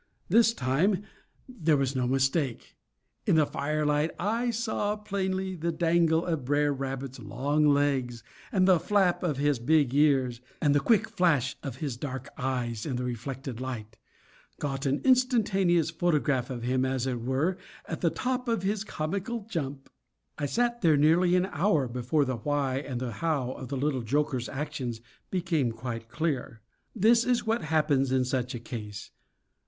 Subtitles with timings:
[0.29, 1.03] This time
[1.47, 2.75] there was no mistake.
[3.27, 8.79] In the firelight I saw plainly the dangle of Br'er Rabbit's long legs, and the
[8.79, 13.03] flap of his big ears, and the quick flash of his dark eyes in the
[13.03, 13.95] reflected light,
[14.57, 17.55] got an instantaneous photograph of him, as it were,
[17.85, 19.87] at the top of his comical jump.
[20.35, 24.01] I sat there nearly an hour before the why and the how of the little
[24.01, 24.99] joker's actions
[25.29, 26.61] became quite clear.
[26.95, 29.11] This is what happens in such a case.